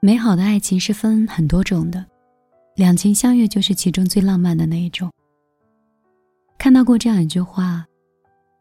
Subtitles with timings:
[0.00, 2.04] 美好的爱情是分很多种的，
[2.76, 5.10] 两情相悦就是其中最浪漫的那一种。
[6.56, 7.84] 看到过这样一句话，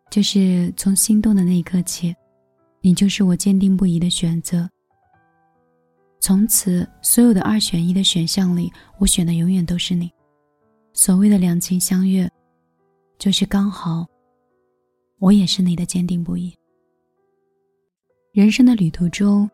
[0.09, 2.15] 就是从心动的那一刻起，
[2.81, 4.67] 你就是我坚定不移的选择。
[6.19, 10.11] 从此，所有的二选一的选项里，我选的永远都是你。
[10.93, 12.27] 所谓的两情相悦，
[13.19, 14.07] 就是刚好，
[15.19, 16.51] 我也是你的坚定不移。
[18.31, 19.47] 人生的旅途中。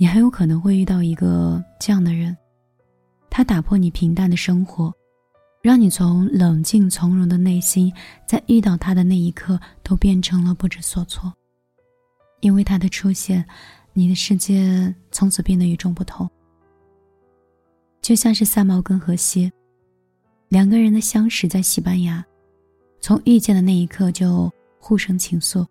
[0.00, 2.34] 你很有可能会遇到一个这样的人，
[3.28, 4.90] 他打破你平淡的生活，
[5.60, 7.92] 让你从冷静从容的内心，
[8.26, 11.30] 在遇到他的那一刻都变成了不知所措。
[12.40, 13.44] 因为他的出现，
[13.92, 16.26] 你的世界从此变得与众不同。
[18.00, 19.52] 就像是三毛跟荷西，
[20.48, 22.24] 两个人的相识在西班牙，
[23.02, 25.66] 从遇见的那一刻就互生情愫。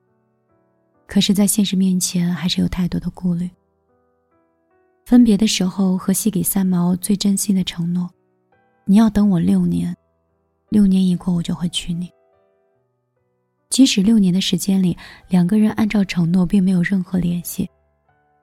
[1.07, 3.49] 可是，在现实面前，还是有太多的顾虑。
[5.09, 8.07] 分别的时候，荷西给三毛最真心的承诺
[8.85, 9.97] ：“你要等我六年，
[10.69, 12.07] 六年一过，我就会娶你。”
[13.71, 14.95] 即使六年的时间里，
[15.27, 17.67] 两个人按照承诺并没有任何联系，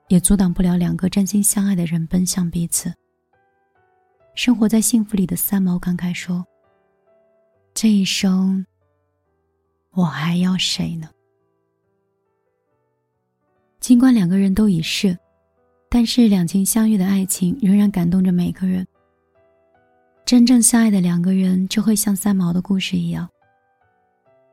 [0.09, 2.93] 也阻挡不了两个真心相爱的人奔向彼此。
[4.35, 6.45] 生活在幸福里的三毛感慨说
[7.73, 8.65] ：“这一生，
[9.91, 11.09] 我还要谁呢？”
[13.79, 15.17] 尽管两个人都已逝。
[15.89, 18.85] 但是两情相悦的爱情仍然感动着每个人。
[20.25, 23.27] 真正相爱的两个人，就会像三毛的故事一样。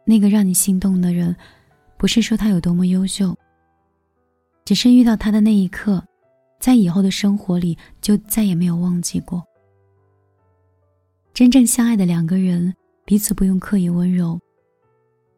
[0.05, 1.35] 那个让你心动的人，
[1.97, 3.37] 不是说他有多么优秀，
[4.65, 6.01] 只是遇到他的那一刻，
[6.61, 9.43] 在以后的生活里就再也没有忘记过。
[11.33, 12.73] 真正相爱的两个人，
[13.05, 14.39] 彼此不用刻意温柔，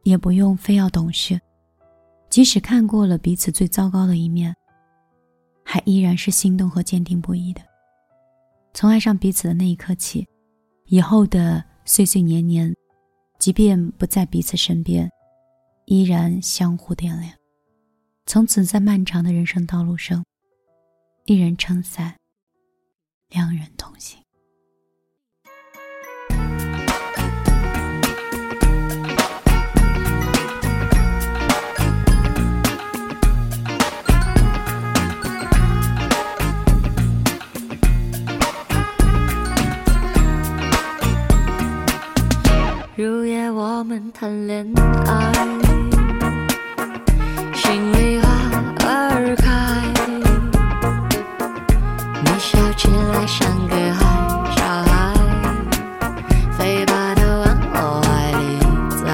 [0.03, 1.41] 也不用非要懂事，
[2.29, 4.55] 即使看过了彼此最糟糕的一面。
[5.69, 7.61] 还依然是心动和坚定不移的。
[8.73, 10.25] 从爱上彼此的那一刻起，
[10.85, 12.73] 以后的岁岁年年，
[13.41, 15.11] 即便不在彼此身边，
[15.87, 17.35] 依然相互惦念。
[18.27, 20.25] 从此，在漫长的人生道路上，
[21.25, 22.15] 一人撑伞，
[23.29, 24.26] 两人同行。
[44.19, 44.67] 谈恋
[45.07, 45.31] 爱，
[47.53, 48.27] 心里花
[48.87, 49.47] 儿开，
[52.25, 54.01] 你笑起来像个孩
[54.57, 55.13] 小孩，
[56.57, 57.45] 飞吧的往
[57.75, 58.43] 我怀里
[59.05, 59.07] 栽，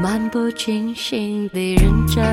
[0.00, 2.24] 漫不经心的认真，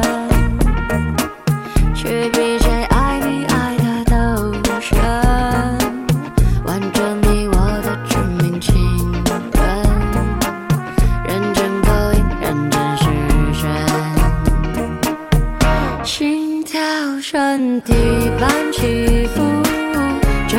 [16.10, 16.82] 心跳
[17.22, 17.94] 身体
[18.40, 19.44] 般起伏，
[20.48, 20.58] 这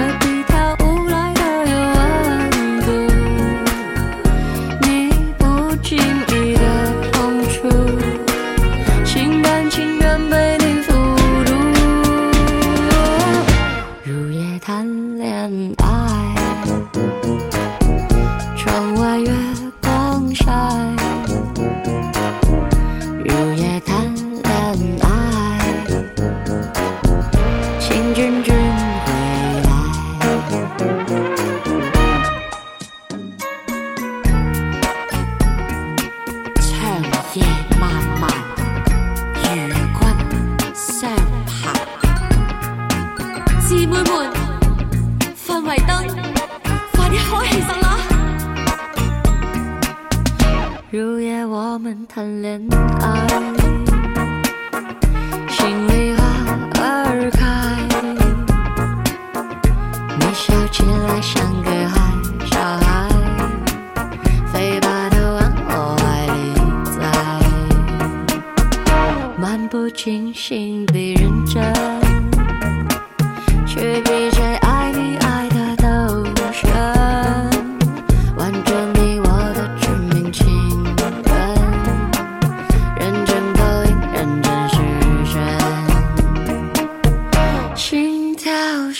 [51.52, 52.64] 我们谈恋
[53.00, 53.26] 爱，
[55.48, 56.22] 心里花
[56.78, 57.44] 儿开，
[60.16, 61.98] 你笑起来像个孩
[62.46, 62.54] 小
[62.86, 63.08] 孩，
[64.52, 66.38] 飞吧的往我怀里
[66.96, 67.02] 栽，
[69.36, 71.09] 漫不经心的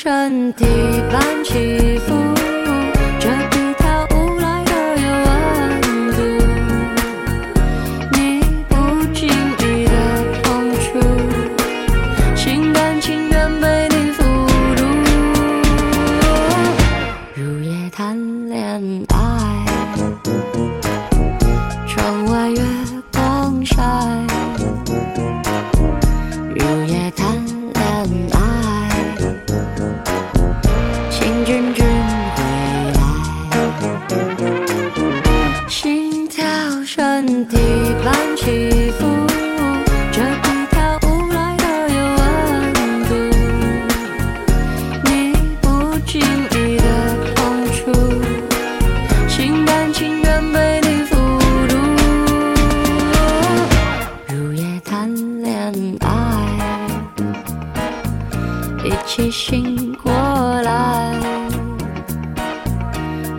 [0.03, 0.65] 身体
[1.13, 2.15] 般起伏
[3.19, 5.31] 这比跳舞来的有温
[6.17, 6.19] 度
[8.13, 8.73] 你不
[9.13, 9.93] 经意的
[10.43, 10.89] 碰触
[12.35, 14.23] 心甘情愿被你俘
[14.79, 14.81] 虏。
[17.35, 19.60] 入夜谈恋爱。
[59.11, 60.13] 一起醒过
[60.63, 61.13] 来，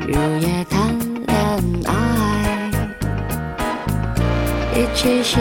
[0.05, 1.37] 入夜谈恋
[1.85, 2.69] 爱，
[4.75, 5.39] 一起醒。